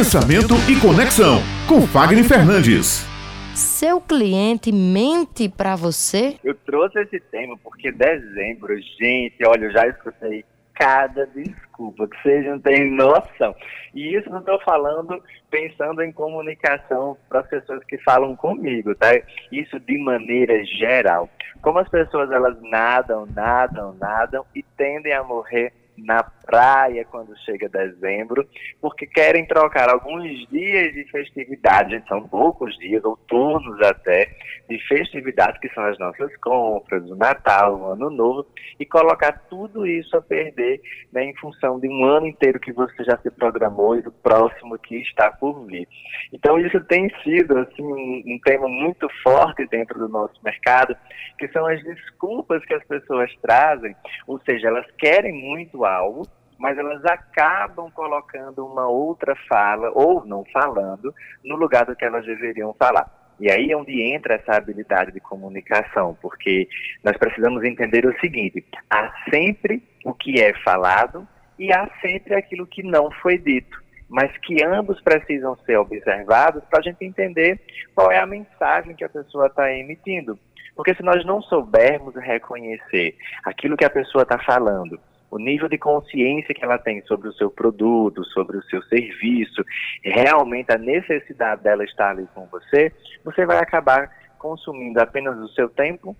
Pensamento 0.00 0.54
e 0.66 0.80
Conexão, 0.80 1.40
com 1.68 1.82
Fagner 1.82 2.24
Fernandes. 2.24 3.06
Seu 3.54 4.00
cliente 4.00 4.72
mente 4.72 5.46
para 5.46 5.76
você? 5.76 6.38
Eu 6.42 6.54
trouxe 6.54 7.00
esse 7.00 7.20
tema 7.20 7.54
porque 7.62 7.92
dezembro, 7.92 8.74
gente, 8.98 9.36
olha, 9.44 9.66
eu 9.66 9.72
já 9.72 9.86
escutei 9.86 10.42
cada 10.72 11.26
desculpa, 11.26 12.08
que 12.08 12.16
vocês 12.22 12.46
não 12.46 12.58
têm 12.58 12.90
noção. 12.90 13.54
E 13.94 14.16
isso 14.16 14.30
não 14.30 14.38
estou 14.38 14.58
falando 14.62 15.22
pensando 15.50 16.02
em 16.02 16.10
comunicação 16.10 17.18
para 17.28 17.40
as 17.40 17.48
pessoas 17.48 17.84
que 17.84 17.98
falam 17.98 18.34
comigo, 18.34 18.94
tá? 18.94 19.08
Isso 19.52 19.78
de 19.80 19.98
maneira 19.98 20.64
geral. 20.64 21.28
Como 21.60 21.78
as 21.78 21.90
pessoas 21.90 22.30
elas 22.30 22.56
nadam, 22.62 23.26
nadam, 23.34 23.94
nadam 24.00 24.46
e 24.54 24.62
tendem 24.78 25.12
a 25.12 25.22
morrer 25.22 25.74
na 26.04 26.22
praia 26.22 27.04
quando 27.04 27.36
chega 27.44 27.68
dezembro, 27.68 28.46
porque 28.80 29.06
querem 29.06 29.46
trocar 29.46 29.88
alguns 29.88 30.46
dias 30.48 30.92
de 30.92 31.04
festividade, 31.10 32.02
são 32.08 32.26
poucos 32.26 32.76
dias, 32.78 33.04
ou 33.04 33.16
turnos 33.16 33.80
até, 33.82 34.30
de 34.68 34.78
festividades 34.86 35.60
que 35.60 35.68
são 35.70 35.84
as 35.84 35.98
nossas 35.98 36.34
compras, 36.38 37.08
o 37.08 37.16
Natal, 37.16 37.76
o 37.76 37.86
Ano 37.86 38.10
Novo, 38.10 38.46
e 38.78 38.86
colocar 38.86 39.32
tudo 39.48 39.86
isso 39.86 40.16
a 40.16 40.22
perder 40.22 40.80
né, 41.12 41.24
em 41.24 41.34
função 41.36 41.78
de 41.78 41.88
um 41.88 42.04
ano 42.04 42.26
inteiro 42.26 42.58
que 42.58 42.72
você 42.72 43.04
já 43.04 43.16
se 43.18 43.30
programou 43.30 43.96
e 43.96 44.02
do 44.02 44.12
próximo 44.12 44.78
que 44.78 44.96
está 44.96 45.30
por 45.30 45.66
vir. 45.66 45.88
Então 46.32 46.58
isso 46.58 46.80
tem 46.84 47.10
sido 47.22 47.58
assim, 47.58 47.82
um, 47.82 48.22
um 48.26 48.40
tema 48.44 48.68
muito 48.68 49.08
forte 49.22 49.66
dentro 49.66 49.98
do 49.98 50.08
nosso 50.08 50.34
mercado, 50.42 50.96
que 51.38 51.48
são 51.48 51.66
as 51.66 51.82
desculpas 51.82 52.64
que 52.64 52.74
as 52.74 52.84
pessoas 52.84 53.30
trazem, 53.42 53.94
ou 54.26 54.40
seja, 54.40 54.68
elas 54.68 54.86
querem 54.98 55.32
muito 55.32 55.84
algo, 55.90 56.26
mas 56.60 56.76
elas 56.76 57.02
acabam 57.06 57.90
colocando 57.90 58.66
uma 58.66 58.86
outra 58.86 59.34
fala, 59.48 59.90
ou 59.94 60.24
não 60.26 60.44
falando, 60.52 61.12
no 61.42 61.56
lugar 61.56 61.86
do 61.86 61.96
que 61.96 62.04
elas 62.04 62.24
deveriam 62.24 62.74
falar. 62.74 63.10
E 63.40 63.50
aí 63.50 63.72
é 63.72 63.76
onde 63.76 64.02
entra 64.02 64.34
essa 64.34 64.52
habilidade 64.52 65.12
de 65.12 65.20
comunicação, 65.20 66.16
porque 66.20 66.68
nós 67.02 67.16
precisamos 67.16 67.64
entender 67.64 68.04
o 68.04 68.14
seguinte: 68.20 68.62
há 68.90 69.10
sempre 69.32 69.82
o 70.04 70.12
que 70.12 70.38
é 70.38 70.52
falado 70.62 71.26
e 71.58 71.72
há 71.72 71.88
sempre 72.02 72.34
aquilo 72.34 72.66
que 72.66 72.82
não 72.82 73.10
foi 73.22 73.38
dito, 73.38 73.82
mas 74.10 74.30
que 74.38 74.62
ambos 74.62 75.00
precisam 75.00 75.56
ser 75.64 75.78
observados 75.78 76.62
para 76.64 76.80
a 76.80 76.82
gente 76.82 77.02
entender 77.02 77.58
qual 77.94 78.12
é 78.12 78.18
a 78.18 78.26
mensagem 78.26 78.94
que 78.94 79.04
a 79.04 79.08
pessoa 79.08 79.46
está 79.46 79.72
emitindo. 79.72 80.38
Porque 80.76 80.94
se 80.94 81.02
nós 81.02 81.24
não 81.24 81.40
soubermos 81.40 82.14
reconhecer 82.16 83.16
aquilo 83.44 83.76
que 83.76 83.84
a 83.86 83.90
pessoa 83.90 84.22
está 84.22 84.38
falando 84.38 85.00
o 85.30 85.38
nível 85.38 85.68
de 85.68 85.78
consciência 85.78 86.54
que 86.54 86.64
ela 86.64 86.78
tem 86.78 87.02
sobre 87.02 87.28
o 87.28 87.32
seu 87.34 87.50
produto, 87.50 88.24
sobre 88.24 88.56
o 88.56 88.62
seu 88.64 88.82
serviço, 88.84 89.64
realmente 90.02 90.72
a 90.72 90.78
necessidade 90.78 91.62
dela 91.62 91.84
estar 91.84 92.10
ali 92.10 92.26
com 92.34 92.46
você, 92.46 92.92
você 93.24 93.46
vai 93.46 93.58
acabar 93.58 94.10
consumindo 94.38 95.00
apenas 95.00 95.38
o 95.38 95.48
seu 95.48 95.68
tempo, 95.68 96.16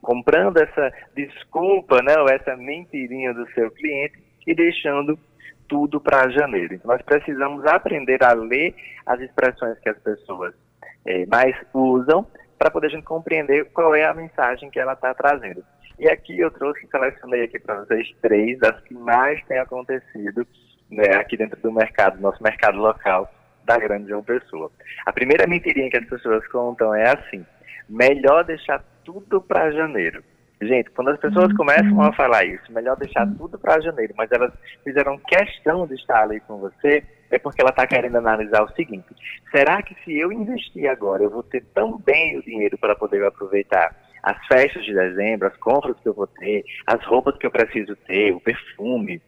comprando 0.00 0.56
essa 0.58 0.92
desculpa, 1.14 2.00
né, 2.02 2.16
ou 2.18 2.28
essa 2.28 2.56
mentirinha 2.56 3.34
do 3.34 3.46
seu 3.50 3.70
cliente 3.70 4.14
e 4.46 4.54
deixando 4.54 5.18
tudo 5.68 6.00
para 6.00 6.30
janeiro. 6.30 6.74
Então 6.74 6.90
nós 6.90 7.02
precisamos 7.02 7.66
aprender 7.66 8.22
a 8.24 8.32
ler 8.32 8.74
as 9.04 9.20
expressões 9.20 9.78
que 9.80 9.88
as 9.88 9.98
pessoas 9.98 10.54
é, 11.04 11.26
mais 11.26 11.54
usam 11.74 12.26
para 12.58 12.70
poder 12.70 12.86
a 12.86 12.90
gente 12.90 13.04
compreender 13.04 13.66
qual 13.66 13.94
é 13.94 14.04
a 14.04 14.14
mensagem 14.14 14.70
que 14.70 14.80
ela 14.80 14.94
está 14.94 15.14
trazendo. 15.14 15.62
E 15.98 16.08
aqui 16.08 16.38
eu 16.38 16.50
trouxe, 16.50 16.86
selecionei 16.90 17.44
aqui 17.44 17.58
para 17.58 17.80
vocês 17.80 18.08
três 18.22 18.58
das 18.58 18.80
que 18.82 18.94
mais 18.94 19.42
têm 19.46 19.58
acontecido 19.58 20.46
né, 20.90 21.16
aqui 21.16 21.36
dentro 21.36 21.60
do 21.60 21.72
mercado, 21.72 22.20
nosso 22.20 22.42
mercado 22.42 22.78
local 22.78 23.32
da 23.64 23.76
Grande 23.78 24.08
João 24.08 24.22
Pessoa. 24.22 24.70
A 25.04 25.12
primeira 25.12 25.46
mentirinha 25.46 25.90
que 25.90 25.98
as 25.98 26.06
pessoas 26.06 26.46
contam 26.48 26.94
é 26.94 27.10
assim: 27.10 27.44
melhor 27.88 28.44
deixar 28.44 28.82
tudo 29.04 29.40
para 29.40 29.72
janeiro. 29.72 30.22
Gente, 30.60 30.90
quando 30.90 31.10
as 31.10 31.20
pessoas 31.20 31.52
começam 31.56 32.00
a 32.02 32.12
falar 32.12 32.44
isso, 32.44 32.72
melhor 32.72 32.96
deixar 32.96 33.26
tudo 33.36 33.56
para 33.58 33.80
janeiro, 33.80 34.12
mas 34.16 34.30
elas 34.32 34.52
fizeram 34.82 35.16
questão 35.18 35.86
de 35.86 35.94
estar 35.94 36.22
ali 36.22 36.40
com 36.40 36.58
você, 36.58 37.04
é 37.30 37.38
porque 37.38 37.60
ela 37.60 37.70
está 37.70 37.86
querendo 37.86 38.16
analisar 38.16 38.62
o 38.62 38.72
seguinte: 38.72 39.06
será 39.52 39.82
que 39.82 39.94
se 40.04 40.18
eu 40.18 40.32
investir 40.32 40.88
agora, 40.88 41.22
eu 41.22 41.30
vou 41.30 41.42
ter 41.42 41.64
tão 41.74 41.98
bem 41.98 42.38
o 42.38 42.42
dinheiro 42.42 42.76
para 42.78 42.96
poder 42.96 43.24
aproveitar 43.24 43.94
as 44.22 44.46
festas 44.46 44.84
de 44.84 44.94
dezembro, 44.94 45.48
as 45.48 45.56
compras 45.56 45.96
que 46.00 46.08
eu 46.08 46.14
vou 46.14 46.26
ter, 46.26 46.64
as 46.86 47.04
roupas 47.04 47.36
que 47.36 47.46
eu 47.46 47.50
preciso 47.50 47.96
ter, 48.06 48.32
o 48.32 48.40
perfume, 48.40 49.20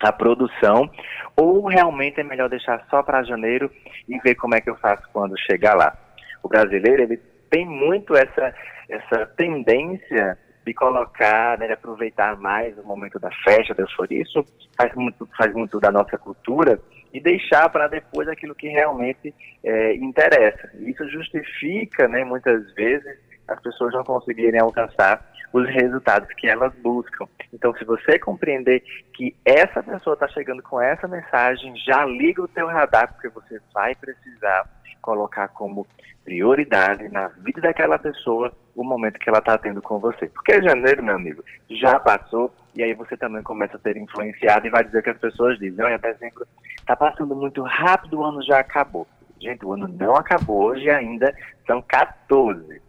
a 0.00 0.12
produção, 0.12 0.90
ou 1.36 1.66
realmente 1.66 2.20
é 2.20 2.24
melhor 2.24 2.48
deixar 2.48 2.84
só 2.90 3.02
para 3.02 3.22
janeiro 3.22 3.70
e 4.08 4.18
ver 4.18 4.34
como 4.34 4.54
é 4.54 4.60
que 4.60 4.68
eu 4.68 4.76
faço 4.76 5.02
quando 5.12 5.38
chegar 5.38 5.74
lá. 5.74 5.96
O 6.42 6.48
brasileiro 6.48 7.02
ele 7.02 7.20
tem 7.48 7.64
muito 7.64 8.16
essa 8.16 8.54
essa 8.88 9.26
tendência 9.36 10.38
de 10.64 10.74
colocar, 10.74 11.58
né, 11.58 11.66
de 11.66 11.72
aproveitar 11.72 12.36
mais 12.36 12.76
o 12.78 12.84
momento 12.84 13.18
da 13.18 13.30
festa, 13.44 13.74
da 13.74 13.82
euforia. 13.82 14.22
Isso 14.22 14.44
faz 14.76 14.94
muito, 14.94 15.28
faz 15.36 15.52
muito 15.52 15.80
da 15.80 15.90
nossa 15.90 16.16
cultura 16.16 16.80
e 17.12 17.20
deixar 17.20 17.68
para 17.68 17.88
depois 17.88 18.28
aquilo 18.28 18.54
que 18.54 18.68
realmente 18.68 19.34
é, 19.64 19.94
interessa. 19.96 20.70
Isso 20.78 21.08
justifica, 21.08 22.06
né, 22.06 22.24
muitas 22.24 22.72
vezes, 22.74 23.18
as 23.48 23.60
pessoas 23.60 23.92
não 23.92 24.04
conseguirem 24.04 24.60
alcançar 24.60 25.32
os 25.52 25.68
resultados 25.68 26.28
que 26.34 26.48
elas 26.48 26.72
buscam. 26.82 27.26
Então, 27.52 27.74
se 27.74 27.84
você 27.84 28.18
compreender 28.18 28.82
que 29.14 29.36
essa 29.44 29.82
pessoa 29.82 30.14
está 30.14 30.26
chegando 30.28 30.62
com 30.62 30.80
essa 30.80 31.06
mensagem, 31.06 31.76
já 31.76 32.04
liga 32.06 32.42
o 32.42 32.48
teu 32.48 32.66
radar, 32.66 33.12
porque 33.12 33.28
você 33.28 33.60
vai 33.74 33.94
precisar 33.94 34.66
colocar 35.02 35.48
como 35.48 35.86
prioridade 36.24 37.08
na 37.08 37.28
vida 37.28 37.60
daquela 37.60 37.98
pessoa 37.98 38.52
o 38.74 38.84
momento 38.84 39.18
que 39.18 39.28
ela 39.28 39.38
está 39.38 39.58
tendo 39.58 39.82
com 39.82 39.98
você. 39.98 40.26
Porque 40.28 40.62
janeiro, 40.62 41.02
meu 41.02 41.16
amigo, 41.16 41.44
já 41.68 41.98
passou 41.98 42.54
e 42.74 42.82
aí 42.82 42.94
você 42.94 43.16
também 43.16 43.42
começa 43.42 43.76
a 43.76 43.80
ser 43.80 43.96
influenciado 43.96 44.66
e 44.66 44.70
vai 44.70 44.84
dizer 44.84 45.02
que 45.02 45.10
as 45.10 45.18
pessoas 45.18 45.58
dizem, 45.58 45.84
olha, 45.84 45.98
dezembro 45.98 46.46
está 46.78 46.96
passando 46.96 47.34
muito 47.34 47.62
rápido, 47.62 48.20
o 48.20 48.24
ano 48.24 48.42
já 48.42 48.60
acabou. 48.60 49.06
Gente, 49.38 49.64
o 49.64 49.72
ano 49.72 49.88
não 49.88 50.14
acabou, 50.14 50.70
hoje 50.70 50.88
ainda 50.88 51.34
são 51.66 51.82
14. 51.82 52.81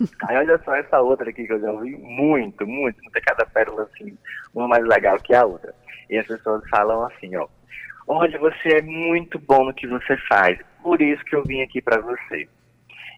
Aí 0.28 0.36
olha 0.36 0.58
só 0.64 0.74
essa 0.74 1.00
outra 1.00 1.30
aqui 1.30 1.46
que 1.46 1.52
eu 1.52 1.60
já 1.60 1.70
ouvi 1.70 1.96
muito, 1.96 2.66
muito, 2.66 3.02
muita 3.02 3.20
cada 3.20 3.44
pérola 3.46 3.82
assim, 3.82 4.16
uma 4.54 4.68
mais 4.68 4.84
legal 4.84 5.18
que 5.18 5.34
a 5.34 5.44
outra. 5.44 5.74
E 6.08 6.18
as 6.18 6.26
pessoas 6.26 6.66
falam 6.68 7.04
assim, 7.04 7.36
ó, 7.36 7.46
olha, 8.08 8.38
você 8.38 8.78
é 8.78 8.82
muito 8.82 9.38
bom 9.38 9.64
no 9.64 9.74
que 9.74 9.86
você 9.86 10.16
faz, 10.28 10.58
por 10.82 11.00
isso 11.00 11.24
que 11.24 11.36
eu 11.36 11.44
vim 11.44 11.62
aqui 11.62 11.80
para 11.80 12.00
você. 12.00 12.48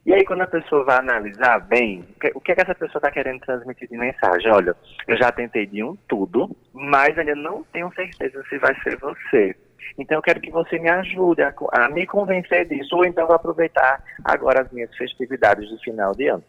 E 0.04 0.12
aí 0.12 0.24
quando 0.24 0.42
a 0.42 0.48
pessoa 0.48 0.84
vai 0.84 0.98
analisar 0.98 1.60
bem, 1.60 2.04
o 2.34 2.40
que, 2.40 2.50
é 2.50 2.54
que 2.56 2.60
essa 2.60 2.74
pessoa 2.74 2.98
está 2.98 3.10
querendo 3.10 3.40
transmitir 3.40 3.88
de 3.88 3.96
mensagem? 3.96 4.50
Olha, 4.50 4.76
eu 5.06 5.16
já 5.16 5.30
tentei 5.30 5.64
de 5.64 5.84
um 5.84 5.96
tudo, 6.08 6.54
mas 6.72 7.16
ainda 7.16 7.36
não 7.36 7.62
tenho 7.72 7.92
certeza 7.94 8.42
se 8.48 8.58
vai 8.58 8.74
ser 8.82 8.98
você. 8.98 9.54
Então 9.96 10.18
eu 10.18 10.22
quero 10.22 10.40
que 10.40 10.50
você 10.50 10.78
me 10.78 10.88
ajude 10.88 11.42
a, 11.42 11.54
a 11.72 11.88
me 11.88 12.04
convencer 12.04 12.66
disso, 12.66 12.96
ou 12.96 13.04
então 13.04 13.26
vou 13.26 13.36
aproveitar 13.36 14.02
agora 14.24 14.62
as 14.62 14.72
minhas 14.72 14.92
festividades 14.96 15.68
de 15.68 15.78
final 15.84 16.12
de 16.12 16.28
ano. 16.28 16.42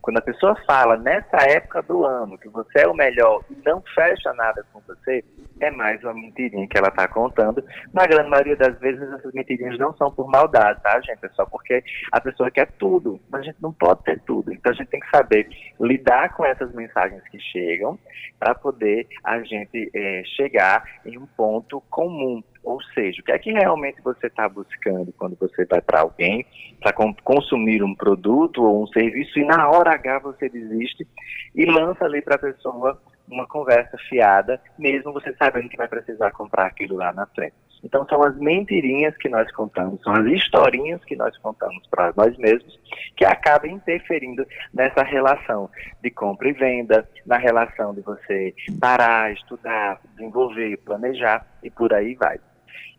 Quando 0.00 0.18
a 0.18 0.22
pessoa 0.22 0.56
fala 0.66 0.96
nessa 0.96 1.36
época 1.48 1.82
do 1.82 2.04
ano 2.04 2.38
que 2.38 2.48
você 2.48 2.80
é 2.80 2.88
o 2.88 2.94
melhor 2.94 3.42
e 3.50 3.56
não 3.64 3.82
fecha 3.94 4.32
nada 4.34 4.64
com 4.72 4.80
você, 4.80 5.24
é 5.60 5.70
mais 5.70 6.02
uma 6.02 6.14
mentirinha 6.14 6.66
que 6.66 6.78
ela 6.78 6.88
está 6.88 7.06
contando. 7.06 7.62
Na 7.92 8.06
grande 8.06 8.30
maioria 8.30 8.56
das 8.56 8.78
vezes, 8.78 9.02
essas 9.12 9.32
mentirinhas 9.32 9.78
não 9.78 9.94
são 9.96 10.10
por 10.10 10.28
maldade, 10.28 10.80
tá, 10.82 11.00
gente? 11.00 11.24
É 11.24 11.28
só 11.30 11.44
porque 11.44 11.82
a 12.12 12.20
pessoa 12.20 12.50
quer 12.50 12.70
tudo, 12.78 13.20
mas 13.30 13.42
a 13.42 13.44
gente 13.44 13.62
não 13.62 13.72
pode 13.72 14.02
ter 14.04 14.20
tudo. 14.20 14.52
Então 14.52 14.72
a 14.72 14.74
gente 14.74 14.88
tem 14.88 15.00
que 15.00 15.10
saber 15.10 15.48
lidar 15.80 16.34
com 16.34 16.44
essas 16.44 16.72
mensagens 16.74 17.22
que 17.28 17.38
chegam 17.38 17.98
para 18.38 18.54
poder 18.54 19.06
a 19.22 19.42
gente 19.42 19.90
é, 19.94 20.22
chegar 20.36 20.84
em 21.04 21.18
um 21.18 21.26
ponto 21.26 21.82
comum. 21.90 22.42
Ou 22.62 22.80
seja, 22.94 23.20
o 23.20 23.24
que 23.24 23.32
é 23.32 23.38
que 23.38 23.52
realmente 23.52 24.02
você 24.02 24.26
está 24.26 24.48
buscando 24.48 25.12
quando 25.12 25.36
você 25.38 25.64
vai 25.64 25.80
para 25.80 26.00
alguém 26.00 26.44
para 26.80 26.92
consumir 26.92 27.82
um 27.82 27.94
produto 27.94 28.62
ou 28.62 28.82
um 28.82 28.86
serviço 28.88 29.38
e 29.38 29.44
na 29.44 29.68
hora 29.70 29.92
H 29.92 30.18
você 30.20 30.48
desiste 30.48 31.06
e 31.54 31.64
lança 31.64 32.04
ali 32.04 32.20
para 32.20 32.36
a 32.36 32.38
pessoa 32.38 33.00
uma 33.28 33.46
conversa 33.46 33.96
fiada, 34.08 34.60
mesmo 34.78 35.12
você 35.12 35.32
sabendo 35.34 35.68
que 35.68 35.76
vai 35.76 35.88
precisar 35.88 36.32
comprar 36.32 36.66
aquilo 36.66 36.96
lá 36.96 37.12
na 37.12 37.26
frente. 37.26 37.54
Então 37.82 38.06
são 38.08 38.22
as 38.22 38.36
mentirinhas 38.36 39.16
que 39.16 39.28
nós 39.28 39.50
contamos, 39.52 40.02
são 40.02 40.12
as 40.12 40.26
historinhas 40.26 41.02
que 41.04 41.16
nós 41.16 41.36
contamos 41.38 41.86
para 41.88 42.12
nós 42.16 42.36
mesmos 42.36 42.78
que 43.16 43.24
acabam 43.24 43.70
interferindo 43.70 44.46
nessa 44.74 45.02
relação 45.02 45.70
de 46.02 46.10
compra 46.10 46.48
e 46.50 46.52
venda, 46.52 47.08
na 47.24 47.38
relação 47.38 47.94
de 47.94 48.02
você 48.02 48.54
parar, 48.78 49.32
estudar, 49.32 50.00
desenvolver, 50.10 50.76
planejar 50.78 51.46
e 51.62 51.70
por 51.70 51.94
aí 51.94 52.14
vai. 52.14 52.38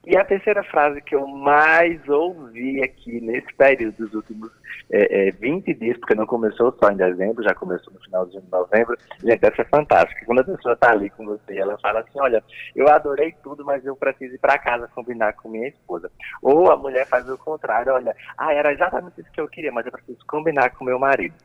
E 0.06 0.18
a 0.18 0.26
terceira 0.26 0.64
frase 0.64 1.00
que 1.02 1.14
eu 1.14 1.28
mais 1.28 2.08
ouvi 2.10 2.84
aqui 2.84 3.22
nesse 3.22 3.54
período 3.54 3.98
dos 3.98 4.14
últimos 4.16 4.52
é, 4.92 5.28
é, 5.28 5.32
20 5.32 5.76
dias, 5.76 5.98
porque 6.00 6.16
não 6.16 6.26
começou 6.26 6.76
só 6.82 6.90
em 6.90 6.98
dezembro, 6.98 7.44
já 7.44 7.54
começou 7.54 7.94
no 7.94 8.00
finalzinho 8.00 8.42
de 8.42 8.50
novembro, 8.50 8.98
gente, 9.24 9.46
essa 9.46 9.62
é 9.62 9.66
fantástica. 9.66 10.26
Quando 10.26 10.40
a 10.40 10.44
pessoa 10.44 10.74
está 10.74 10.92
ali 10.92 11.10
com 11.12 11.26
você, 11.26 11.56
ela 11.56 11.78
fala 11.78 12.00
assim, 12.00 12.20
olha, 12.20 12.44
eu 12.76 12.90
adorei 12.90 13.32
tudo, 13.44 13.64
mas 13.64 13.86
eu 13.86 13.96
preciso 13.96 14.34
ir 14.34 14.40
para 14.40 14.58
casa 14.58 14.88
combinar 14.88 15.34
com 15.34 15.50
minha 15.50 15.68
esposa. 15.68 16.12
Ou 16.42 16.72
a 16.72 16.76
mulher 16.76 17.06
faz 17.06 17.30
o 17.30 17.38
contrário, 17.38 17.94
olha, 17.94 18.16
ah, 18.36 18.52
era 18.52 18.74
exatamente 18.74 19.22
isso 19.22 19.32
que 19.32 19.40
eu 19.40 19.48
queria, 19.48 19.72
mas 19.72 19.86
eu 19.86 19.92
preciso 19.92 20.26
combinar 20.26 20.72
com 20.72 20.84
meu 20.84 20.98
marido. 20.98 21.36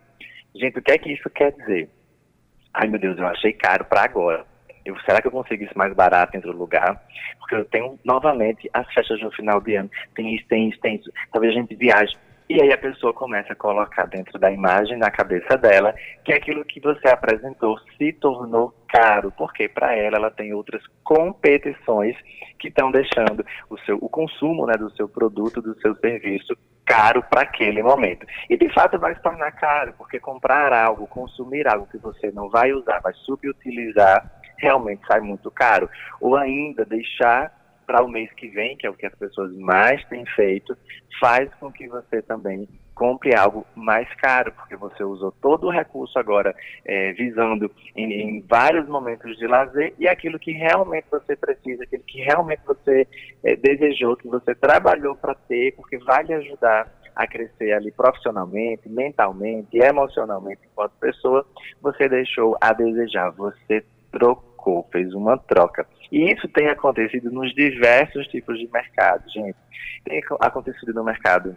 Gente, 0.55 0.79
o 0.79 0.83
que 0.83 0.93
é 0.93 0.99
que 0.99 1.13
isso 1.13 1.29
quer 1.29 1.53
dizer? 1.53 1.91
Ai, 2.73 2.89
meu 2.89 2.99
Deus, 2.99 3.19
eu 3.19 3.27
achei 3.27 3.53
caro 3.53 3.85
para 3.85 4.05
agora 4.05 4.47
eu, 4.87 4.97
será 5.01 5.21
que 5.21 5.27
eu 5.27 5.33
consigo 5.33 5.65
isso 5.65 5.77
mais 5.77 5.93
barato 5.93 6.35
em 6.35 6.39
outro 6.39 6.57
lugar? 6.57 7.03
Porque 7.49 7.65
tenho 7.71 7.99
novamente 8.05 8.69
as 8.73 8.93
festas 8.93 9.21
no 9.21 9.31
final 9.31 9.61
de 9.61 9.77
ano, 9.77 9.91
tem 10.15 10.35
isso, 10.35 10.45
tem 10.49 10.69
isso, 10.69 10.81
tem 10.81 10.97
isso. 10.97 11.11
Talvez 11.33 11.55
a 11.55 11.61
gente 11.61 11.75
viaje. 11.75 12.15
E 12.49 12.63
aí 12.63 12.73
a 12.73 12.79
pessoa 12.79 13.13
começa 13.13 13.53
a 13.53 13.57
colocar 13.57 14.07
dentro 14.07 14.39
da 14.39 14.51
imagem, 14.53 14.97
na 14.97 15.11
cabeça 15.11 15.57
dela, 15.57 15.93
que 16.25 16.33
aquilo 16.33 16.65
que 16.65 16.79
você 16.79 17.09
apresentou 17.09 17.77
se 17.99 18.13
tornou 18.13 18.73
caro, 18.89 19.33
porque 19.37 19.69
para 19.69 19.97
ela 19.97 20.17
ela 20.17 20.31
tem 20.31 20.53
outras 20.55 20.81
competições 21.03 22.17
que 22.59 22.69
estão 22.69 22.93
deixando 22.93 23.45
o 23.69 23.77
seu 23.79 23.99
o 24.01 24.09
consumo 24.09 24.65
né, 24.65 24.75
do 24.75 24.91
seu 24.91 25.09
produto, 25.09 25.61
do 25.61 25.79
seu 25.81 25.97
serviço 25.97 26.57
caro 26.87 27.21
para 27.29 27.43
aquele 27.43 27.83
momento. 27.83 28.25
E 28.49 28.57
de 28.57 28.73
fato 28.73 28.97
vai 28.99 29.15
se 29.15 29.21
tornar 29.21 29.51
caro, 29.53 29.93
porque 29.99 30.21
comprar 30.21 30.73
algo, 30.73 31.09
consumir 31.09 31.67
algo 31.67 31.89
que 31.89 31.99
você 31.99 32.31
não 32.31 32.49
vai 32.49 32.73
usar, 32.73 33.01
vai 33.01 33.13
subutilizar, 33.15 34.36
realmente 34.59 35.07
sai 35.07 35.21
muito 35.21 35.51
caro. 35.51 35.89
Ou 36.21 36.37
ainda 36.37 36.85
deixar 36.85 37.55
para 37.87 38.03
o 38.03 38.09
mês 38.09 38.31
que 38.33 38.49
vem, 38.49 38.77
que 38.77 38.87
é 38.87 38.91
o 38.91 38.95
que 38.95 39.07
as 39.07 39.15
pessoas 39.15 39.57
mais 39.57 40.05
têm 40.07 40.27
feito, 40.27 40.77
faz 41.21 41.53
com 41.55 41.71
que 41.71 41.89
você 41.89 42.21
também 42.21 42.69
compre 42.97 43.37
algo 43.37 43.65
mais 43.75 44.13
caro, 44.15 44.53
porque 44.53 44.75
você 44.75 45.05
usou 45.05 45.31
todo 45.31 45.67
o 45.67 45.71
recurso 45.71 46.19
agora 46.19 46.57
é, 46.85 47.13
visando 47.13 47.71
em, 47.95 48.13
em, 48.13 48.41
vários 48.41 48.89
momentos 48.89 49.37
de 49.37 49.47
lazer 49.47 49.95
e 49.99 50.09
aquilo 50.09 50.39
que 50.39 50.51
realmente 50.51 51.07
você 51.11 51.37
precisa, 51.37 51.85
aquilo 51.85 52.03
que 52.05 52.23
realmente 52.23 52.63
você 52.67 53.07
é, 53.45 53.55
desejou, 53.55 54.17
que 54.17 54.27
você 54.27 54.55
trabalhou 54.55 55.15
para 55.15 55.35
ter, 55.35 55.75
porque 55.77 55.99
vai 55.99 56.25
lhe 56.25 56.33
ajudar 56.35 56.91
a 57.15 57.27
crescer 57.27 57.73
ali 57.73 57.91
profissionalmente, 57.93 58.89
mentalmente, 58.89 59.77
emocionalmente 59.77 60.61
enquanto 60.71 60.93
pessoa, 60.99 61.47
você 61.81 62.09
deixou 62.09 62.57
a 62.61 62.73
desejar, 62.73 63.31
você 63.31 63.85
trocou, 64.11 64.46
fez 64.91 65.13
uma 65.15 65.37
troca. 65.39 65.87
E 66.11 66.33
isso 66.33 66.49
tem 66.49 66.69
acontecido 66.69 67.31
nos 67.31 67.55
diversos 67.55 68.27
tipos 68.29 68.59
de 68.59 68.69
mercado, 68.73 69.23
gente. 69.31 69.57
Tem 70.05 70.21
acontecido 70.41 70.93
no 70.95 71.05
mercado 71.05 71.57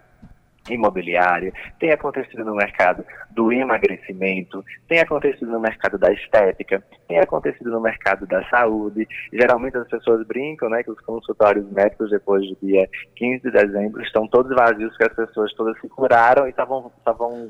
imobiliária, 0.72 1.52
tem 1.78 1.92
acontecido 1.92 2.44
no 2.44 2.54
mercado 2.54 3.04
do 3.30 3.52
emagrecimento, 3.52 4.64
tem 4.88 5.00
acontecido 5.00 5.50
no 5.50 5.60
mercado 5.60 5.98
da 5.98 6.12
estética, 6.12 6.82
tem 7.08 7.18
acontecido 7.18 7.70
no 7.70 7.80
mercado 7.80 8.26
da 8.26 8.42
saúde. 8.48 9.06
Geralmente 9.32 9.76
as 9.76 9.88
pessoas 9.88 10.26
brincam, 10.26 10.68
né, 10.68 10.82
que 10.82 10.90
os 10.90 11.00
consultórios 11.00 11.70
médicos 11.70 12.10
depois 12.10 12.46
do 12.48 12.56
dia 12.62 12.88
15 13.16 13.42
de 13.42 13.50
dezembro 13.50 14.02
estão 14.02 14.26
todos 14.26 14.54
vazios, 14.54 14.96
que 14.96 15.04
as 15.04 15.14
pessoas 15.14 15.52
todas 15.54 15.78
se 15.80 15.88
curaram 15.88 16.46
e 16.46 16.50
estavam 16.50 16.92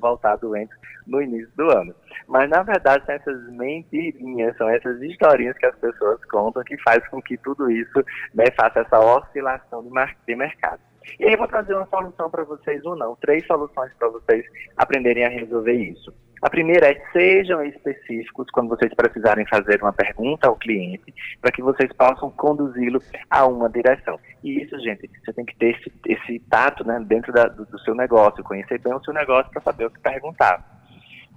voltar 0.01 0.37
doentes 0.37 0.77
no 1.07 1.21
início 1.21 1.51
do 1.57 1.71
ano. 1.71 1.95
Mas 2.29 2.49
na 2.49 2.63
verdade 2.63 3.05
são 3.05 3.15
essas 3.15 3.51
mentirinhas, 3.51 4.57
são 4.57 4.69
essas 4.69 5.01
historinhas 5.03 5.57
que 5.59 5.67
as 5.67 5.77
pessoas 5.77 6.25
contam 6.27 6.63
que 6.63 6.77
faz 6.79 7.07
com 7.09 7.21
que 7.21 7.37
tudo 7.39 7.71
isso 7.71 8.05
né, 8.35 8.45
faça 8.57 8.81
essa 8.81 8.99
oscilação 8.99 9.83
de 10.27 10.37
mercado. 10.37 10.90
E 11.19 11.25
aí 11.25 11.33
eu 11.33 11.39
vou 11.39 11.49
trazer 11.49 11.75
uma 11.75 11.87
solução 11.87 12.31
para 12.31 12.45
vocês, 12.45 12.85
ou 12.85 12.97
não, 12.97 13.17
três 13.17 13.47
soluções 13.47 13.93
para 13.99 14.09
vocês 14.09 14.45
aprenderem 14.77 15.25
a 15.25 15.29
resolver 15.29 15.75
isso. 15.75 16.13
A 16.43 16.49
primeira 16.49 16.91
é 16.91 17.03
sejam 17.13 17.63
específicos 17.63 18.47
quando 18.51 18.71
vocês 18.71 18.93
precisarem 18.95 19.47
fazer 19.47 19.83
uma 19.83 19.93
pergunta 19.93 20.49
ao 20.49 20.57
cliente, 20.57 21.13
para 21.41 21.53
que 21.53 21.63
vocês 21.63 21.93
possam 21.93 22.31
conduzi-lo 22.31 23.03
a 23.29 23.47
uma 23.47 23.69
direção. 23.69 24.19
E 24.43 24.63
isso, 24.63 24.79
gente, 24.81 25.11
você 25.23 25.35
tem 25.35 25.45
que 25.45 25.55
ter 25.57 25.77
esse, 25.77 25.93
esse 26.07 26.39
tato 26.49 26.83
né, 26.83 26.99
dentro 27.07 27.31
da, 27.31 27.45
do, 27.45 27.67
do 27.67 27.79
seu 27.81 27.95
negócio, 27.95 28.43
conhecer 28.43 28.81
bem 28.81 28.95
o 28.95 29.05
seu 29.05 29.13
negócio 29.13 29.51
para 29.53 29.61
saber 29.61 29.87
o 29.87 29.91
que 29.91 30.01
perguntar. 30.01 30.80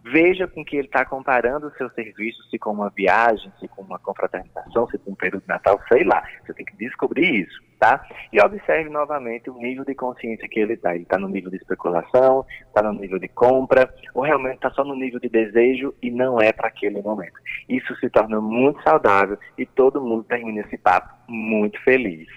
Veja 0.05 0.47
com 0.47 0.65
que 0.65 0.75
ele 0.75 0.87
está 0.87 1.05
comparando 1.05 1.67
o 1.67 1.71
seu 1.77 1.89
serviço, 1.91 2.43
se 2.49 2.59
com 2.59 2.71
uma 2.71 2.89
viagem, 2.89 3.51
se 3.59 3.69
com 3.69 3.81
uma 3.81 3.97
confraternização, 3.97 4.85
se 4.87 4.97
com 4.97 5.11
um 5.11 5.15
período 5.15 5.43
de 5.43 5.47
Natal, 5.47 5.79
sei 5.87 6.03
lá. 6.03 6.21
Você 6.45 6.53
tem 6.53 6.65
que 6.65 6.75
descobrir 6.75 7.43
isso, 7.43 7.63
tá? 7.79 8.05
E 8.31 8.41
observe 8.41 8.89
novamente 8.89 9.49
o 9.49 9.53
nível 9.53 9.85
de 9.85 9.95
consciência 9.95 10.47
que 10.49 10.59
ele 10.59 10.73
está. 10.73 10.93
Ele 10.93 11.03
está 11.03 11.17
no 11.17 11.29
nível 11.29 11.49
de 11.49 11.55
especulação, 11.55 12.45
está 12.67 12.81
no 12.83 12.99
nível 12.99 13.17
de 13.17 13.29
compra, 13.29 13.93
ou 14.13 14.23
realmente 14.23 14.55
está 14.55 14.71
só 14.71 14.83
no 14.83 14.95
nível 14.95 15.21
de 15.21 15.29
desejo 15.29 15.93
e 16.01 16.11
não 16.11 16.37
é 16.41 16.51
para 16.51 16.67
aquele 16.67 17.01
momento. 17.01 17.39
Isso 17.69 17.95
se 17.95 18.09
torna 18.09 18.41
muito 18.41 18.83
saudável 18.83 19.37
e 19.57 19.65
todo 19.65 20.01
mundo 20.01 20.25
termina 20.25 20.61
esse 20.61 20.77
papo 20.77 21.13
muito 21.29 21.81
feliz. 21.81 22.27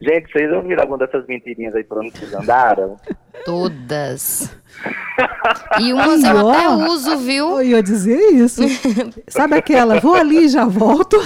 Gente, 0.00 0.30
vocês 0.30 0.52
ouviram 0.52 0.82
alguma 0.82 0.98
dessas 0.98 1.26
mentirinhas 1.26 1.74
aí 1.74 1.82
por 1.82 1.98
onde 1.98 2.10
vocês 2.10 2.34
andaram? 2.34 2.96
Todas. 3.44 4.54
E 5.80 5.92
umas 5.92 6.22
eu 6.22 6.50
até 6.50 6.68
uso, 6.68 7.18
viu? 7.18 7.60
Eu 7.60 7.62
ia 7.62 7.82
dizer 7.82 8.18
isso. 8.32 8.62
Sabe 9.26 9.56
aquela, 9.56 10.00
vou 10.00 10.14
ali 10.14 10.44
e 10.44 10.48
já 10.48 10.66
volto. 10.66 11.16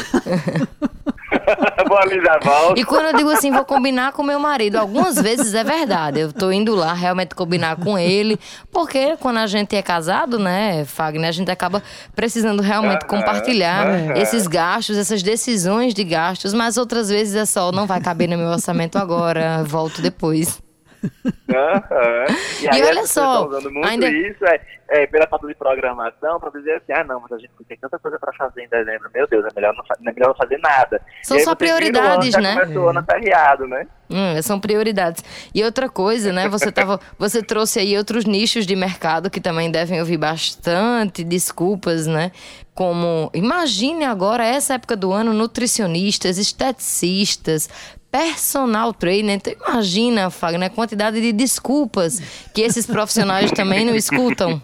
Vou 1.91 1.99
ali 1.99 2.21
já 2.23 2.39
volto. 2.39 2.79
E 2.79 2.85
quando 2.85 3.07
eu 3.07 3.17
digo 3.17 3.31
assim, 3.31 3.51
vou 3.51 3.65
combinar 3.65 4.13
com 4.13 4.23
meu 4.23 4.39
marido, 4.39 4.77
algumas 4.77 5.21
vezes 5.21 5.53
é 5.55 5.65
verdade. 5.65 6.21
Eu 6.21 6.33
tô 6.33 6.53
indo 6.53 6.75
lá 6.75 6.93
realmente 6.93 7.35
combinar 7.35 7.77
com 7.77 7.99
ele, 7.99 8.39
porque 8.71 9.17
quando 9.19 9.39
a 9.39 9.47
gente 9.49 9.75
é 9.75 9.83
casado, 9.83 10.39
né, 10.39 10.85
Fagner, 10.85 11.29
a 11.29 11.33
gente 11.33 11.51
acaba 11.51 11.83
precisando 12.15 12.63
realmente 12.63 13.05
compartilhar 13.07 14.17
esses 14.17 14.47
gastos, 14.47 14.97
essas 14.97 15.23
decisões 15.23 15.93
de 15.93 16.05
gastos, 16.05 16.55
mas 16.55 16.77
outras 16.77 17.09
vezes 17.09 17.35
é 17.35 17.45
só, 17.45 17.73
não 17.73 17.87
vai 17.87 18.01
caber 18.01 18.29
no 18.29 18.39
meu 18.39 18.49
orçamento 18.49 18.97
agora, 18.97 19.65
volto 19.65 20.01
depois. 20.01 20.61
Uhum. 21.51 22.27
E, 22.61 22.79
e 22.79 22.83
olha 22.85 23.07
só, 23.07 23.47
usando 23.47 23.73
muito 23.73 23.89
ainda... 23.89 24.09
isso 24.09 24.45
é, 24.47 24.61
é, 24.89 25.07
pela 25.07 25.27
falta 25.27 25.47
de 25.49 25.55
programação 25.55 26.39
para 26.39 26.51
dizer 26.51 26.75
assim, 26.77 26.93
ah 26.93 27.03
não, 27.03 27.21
mas 27.21 27.33
a 27.33 27.39
gente 27.39 27.51
tem 27.69 27.77
tanta 27.77 27.99
coisa 27.99 28.19
para 28.19 28.33
fazer 28.35 28.63
em 28.63 28.69
dezembro, 28.69 29.11
meu 29.13 29.27
Deus, 29.27 29.45
é 29.45 29.49
melhor 29.55 29.75
não, 29.75 29.83
é 29.83 30.13
melhor 30.13 30.29
não 30.29 30.37
fazer 30.37 30.59
nada. 30.59 31.01
São 31.23 31.39
só 31.41 31.55
prioridades, 31.55 32.35
ano, 32.35 32.43
né? 32.45 32.55
Começou 32.55 32.91
é. 32.91 33.03
feriado, 33.03 33.67
né? 33.67 33.87
Hum, 34.09 34.43
são 34.43 34.61
prioridades. 34.61 35.25
E 35.55 35.63
outra 35.65 35.89
coisa, 35.89 36.33
né? 36.33 36.49
Você 36.49 36.71
tava, 36.71 37.01
você 37.19 37.43
trouxe 37.43 37.79
aí 37.81 37.97
outros 37.97 38.25
nichos 38.25 38.67
de 38.67 38.75
mercado 38.75 39.31
que 39.31 39.41
também 39.41 39.71
devem 39.71 40.01
ouvir 40.01 40.17
bastante 40.17 41.25
desculpas, 41.25 42.07
né? 42.07 42.33
Como, 42.75 43.31
imagine 43.35 44.05
agora 44.05 44.45
essa 44.45 44.75
época 44.75 44.97
do 44.97 45.13
ano, 45.13 45.33
nutricionistas, 45.33 46.39
esteticistas, 46.39 47.69
personal 48.11 48.93
trainer. 48.93 49.37
Então, 49.37 49.53
imagina, 49.53 50.31
Fagner, 50.31 50.71
a 50.71 50.75
quantidade 50.75 51.21
de 51.21 51.33
desculpas 51.33 52.21
que 52.53 52.63
esses 52.63 52.87
profissionais 52.87 53.51
também 53.53 53.85
não 53.85 53.95
escutam. 53.95 54.61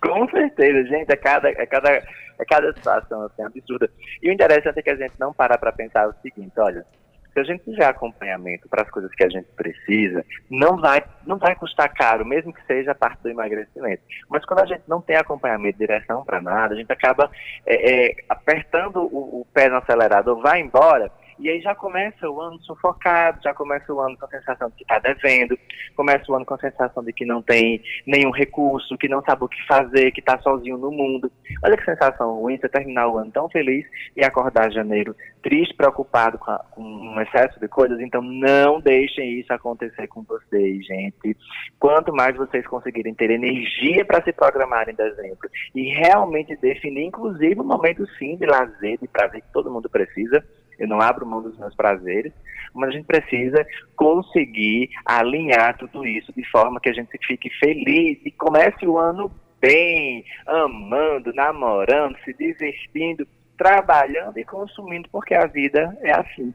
Com 0.00 0.28
certeza, 0.28 0.84
gente, 0.84 1.10
é 1.10 1.16
cada, 1.16 1.48
é 1.48 1.66
cada, 1.66 1.90
é 1.90 2.44
cada 2.46 2.72
situação 2.74 3.22
assim, 3.22 3.42
absurda. 3.42 3.90
E 4.22 4.28
o 4.28 4.32
interessante 4.32 4.78
é 4.78 4.82
que 4.82 4.90
a 4.90 4.96
gente 4.96 5.14
não 5.18 5.32
para 5.32 5.56
para 5.56 5.72
pensar 5.72 6.06
o 6.06 6.14
seguinte, 6.22 6.52
olha, 6.58 6.84
se 7.34 7.40
a 7.40 7.42
gente 7.42 7.64
tiver 7.64 7.84
acompanhamento 7.84 8.68
para 8.68 8.82
as 8.82 8.90
coisas 8.90 9.12
que 9.12 9.24
a 9.24 9.28
gente 9.28 9.48
precisa, 9.56 10.24
não 10.48 10.80
vai, 10.80 11.02
não 11.26 11.36
vai 11.36 11.56
custar 11.56 11.92
caro, 11.92 12.24
mesmo 12.24 12.52
que 12.52 12.64
seja 12.64 12.92
a 12.92 12.94
parte 12.94 13.22
do 13.22 13.28
emagrecimento. 13.28 14.02
Mas 14.28 14.44
quando 14.44 14.60
a 14.60 14.66
gente 14.66 14.82
não 14.86 15.00
tem 15.00 15.16
acompanhamento, 15.16 15.78
direção 15.78 16.24
para 16.24 16.40
nada, 16.40 16.74
a 16.74 16.76
gente 16.76 16.92
acaba 16.92 17.28
é, 17.66 18.10
é, 18.10 18.16
apertando 18.28 19.00
o, 19.02 19.40
o 19.40 19.46
pé 19.52 19.68
no 19.68 19.76
acelerador, 19.76 20.40
vai 20.40 20.60
embora, 20.60 21.10
e 21.38 21.48
aí 21.48 21.60
já 21.60 21.74
começa 21.74 22.28
o 22.28 22.40
ano 22.40 22.58
sufocado, 22.60 23.40
já 23.42 23.52
começa 23.54 23.92
o 23.92 24.00
ano 24.00 24.16
com 24.16 24.26
a 24.26 24.28
sensação 24.28 24.68
de 24.68 24.76
que 24.76 24.82
está 24.84 24.98
devendo, 24.98 25.58
começa 25.96 26.30
o 26.30 26.34
ano 26.34 26.44
com 26.44 26.54
a 26.54 26.58
sensação 26.58 27.02
de 27.02 27.12
que 27.12 27.24
não 27.24 27.42
tem 27.42 27.82
nenhum 28.06 28.30
recurso, 28.30 28.96
que 28.98 29.08
não 29.08 29.22
sabe 29.22 29.44
o 29.44 29.48
que 29.48 29.66
fazer, 29.66 30.12
que 30.12 30.20
está 30.20 30.38
sozinho 30.38 30.78
no 30.78 30.90
mundo. 30.90 31.30
Olha 31.64 31.76
que 31.76 31.84
sensação 31.84 32.40
ruim 32.40 32.58
você 32.58 32.68
terminar 32.68 33.08
o 33.08 33.18
ano 33.18 33.30
tão 33.30 33.48
feliz 33.48 33.86
e 34.16 34.24
acordar 34.24 34.70
janeiro 34.70 35.14
triste, 35.42 35.74
preocupado 35.74 36.38
com, 36.38 36.50
a, 36.50 36.58
com 36.70 36.82
um 36.82 37.20
excesso 37.20 37.60
de 37.60 37.68
coisas. 37.68 38.00
Então 38.00 38.22
não 38.22 38.80
deixem 38.80 39.40
isso 39.40 39.52
acontecer 39.52 40.06
com 40.08 40.22
vocês, 40.22 40.86
gente. 40.86 41.36
Quanto 41.78 42.12
mais 42.12 42.34
vocês 42.36 42.66
conseguirem 42.66 43.14
ter 43.14 43.30
energia 43.30 44.04
para 44.04 44.22
se 44.22 44.32
programar 44.32 44.88
em 44.88 44.94
dezembro 44.94 45.48
e 45.74 45.94
realmente 45.94 46.56
definir, 46.56 47.04
inclusive, 47.04 47.60
um 47.60 47.64
momento 47.64 48.06
sim 48.18 48.36
de 48.36 48.46
lazer, 48.46 48.98
de 48.98 49.08
prazer 49.08 49.42
que 49.42 49.52
todo 49.52 49.70
mundo 49.70 49.88
precisa, 49.90 50.44
eu 50.78 50.88
não 50.88 51.00
abro 51.00 51.26
mão 51.26 51.42
dos 51.42 51.58
meus 51.58 51.74
prazeres, 51.74 52.32
mas 52.74 52.90
a 52.90 52.92
gente 52.92 53.06
precisa 53.06 53.66
conseguir 53.96 54.90
alinhar 55.04 55.76
tudo 55.78 56.04
isso 56.06 56.32
de 56.32 56.44
forma 56.50 56.80
que 56.80 56.88
a 56.88 56.92
gente 56.92 57.16
fique 57.26 57.50
feliz 57.58 58.18
e 58.24 58.30
comece 58.30 58.86
o 58.86 58.98
ano 58.98 59.30
bem, 59.60 60.24
amando, 60.46 61.32
namorando, 61.32 62.16
se 62.24 62.34
divertindo, 62.34 63.26
trabalhando 63.56 64.38
e 64.38 64.44
consumindo, 64.44 65.08
porque 65.10 65.34
a 65.34 65.46
vida 65.46 65.96
é 66.02 66.12
assim. 66.12 66.52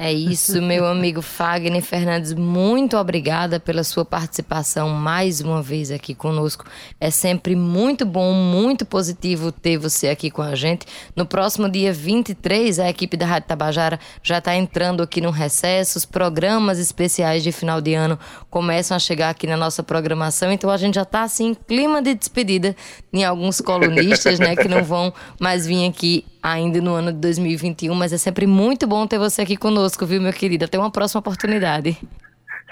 É 0.00 0.12
isso, 0.12 0.62
meu 0.62 0.86
amigo 0.86 1.20
Fagner 1.20 1.82
Fernandes. 1.82 2.32
Muito 2.32 2.96
obrigada 2.96 3.58
pela 3.58 3.82
sua 3.82 4.04
participação 4.04 4.90
mais 4.90 5.40
uma 5.40 5.60
vez 5.60 5.90
aqui 5.90 6.14
conosco. 6.14 6.64
É 7.00 7.10
sempre 7.10 7.56
muito 7.56 8.06
bom, 8.06 8.32
muito 8.32 8.86
positivo 8.86 9.50
ter 9.50 9.76
você 9.76 10.06
aqui 10.06 10.30
com 10.30 10.40
a 10.40 10.54
gente. 10.54 10.86
No 11.16 11.26
próximo 11.26 11.68
dia 11.68 11.92
23, 11.92 12.78
a 12.78 12.88
equipe 12.88 13.16
da 13.16 13.26
Rádio 13.26 13.48
Tabajara 13.48 13.98
já 14.22 14.38
está 14.38 14.54
entrando 14.54 15.02
aqui 15.02 15.20
no 15.20 15.32
recesso. 15.32 15.98
Os 15.98 16.04
programas 16.04 16.78
especiais 16.78 17.42
de 17.42 17.50
final 17.50 17.80
de 17.80 17.94
ano 17.94 18.16
começam 18.48 18.96
a 18.96 19.00
chegar 19.00 19.30
aqui 19.30 19.48
na 19.48 19.56
nossa 19.56 19.82
programação. 19.82 20.52
Então 20.52 20.70
a 20.70 20.76
gente 20.76 20.94
já 20.94 21.02
está 21.02 21.24
assim, 21.24 21.48
em 21.48 21.54
clima 21.54 22.00
de 22.00 22.14
despedida 22.14 22.76
em 23.12 23.24
alguns 23.24 23.60
colunistas, 23.60 24.38
né, 24.38 24.54
que 24.54 24.68
não 24.68 24.84
vão 24.84 25.12
mais 25.40 25.66
vir 25.66 25.88
aqui 25.88 26.24
ainda 26.42 26.80
no 26.80 26.94
ano 26.94 27.12
de 27.12 27.18
2021, 27.18 27.94
mas 27.94 28.12
é 28.12 28.16
sempre 28.16 28.46
muito 28.46 28.86
bom 28.86 29.06
ter 29.06 29.18
você 29.18 29.42
aqui 29.42 29.56
conosco, 29.88 30.06
viu, 30.06 30.20
meu 30.20 30.32
querido? 30.32 30.64
Até 30.64 30.78
uma 30.78 30.90
próxima 30.90 31.20
oportunidade. 31.20 31.96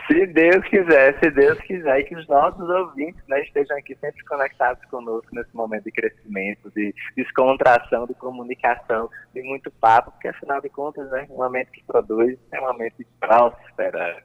Se 0.06 0.26
Deus 0.26 0.64
quiser, 0.68 1.18
se 1.18 1.30
Deus 1.30 1.58
quiser, 1.60 1.98
e 2.00 2.04
que 2.04 2.14
os 2.14 2.28
nossos 2.28 2.68
ouvintes 2.68 3.20
né, 3.26 3.42
estejam 3.42 3.76
aqui 3.76 3.96
sempre 4.00 4.22
conectados 4.24 4.84
conosco 4.88 5.26
nesse 5.32 5.54
momento 5.54 5.84
de 5.84 5.90
crescimento, 5.90 6.70
de 6.76 6.94
descontração, 7.16 8.06
de 8.06 8.14
comunicação, 8.14 9.10
de 9.34 9.42
muito 9.42 9.68
papo, 9.80 10.12
porque 10.12 10.28
afinal 10.28 10.60
de 10.60 10.68
contas, 10.68 11.10
né, 11.10 11.26
um 11.28 11.38
momento 11.38 11.72
que 11.72 11.82
produz 11.84 12.38
é 12.52 12.60
um 12.60 12.66
momento 12.66 12.94
de 12.98 13.06
próspera. 13.18 14.22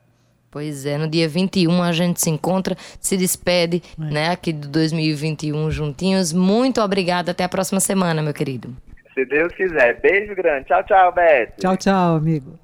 Pois 0.51 0.85
é, 0.85 0.97
no 0.97 1.07
dia 1.07 1.27
21 1.27 1.81
a 1.81 1.91
gente 1.91 2.21
se 2.21 2.29
encontra, 2.29 2.75
se 2.99 3.17
despede, 3.17 3.81
é. 3.99 4.13
né, 4.13 4.29
aqui 4.29 4.53
do 4.53 4.67
2021 4.67 5.71
juntinhos. 5.71 6.31
Muito 6.31 6.79
obrigada, 6.79 7.31
até 7.31 7.43
a 7.43 7.49
próxima 7.49 7.79
semana, 7.79 8.21
meu 8.21 8.33
querido. 8.33 8.75
Se 9.15 9.25
Deus 9.25 9.51
quiser. 9.53 9.99
Beijo 9.99 10.35
grande. 10.35 10.67
Tchau, 10.67 10.83
tchau, 10.83 11.11
Beto. 11.11 11.59
Tchau, 11.59 11.77
tchau, 11.77 12.15
amigo. 12.15 12.61